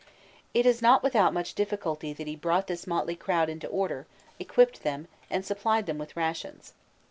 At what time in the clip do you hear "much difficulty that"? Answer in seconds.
1.31-2.25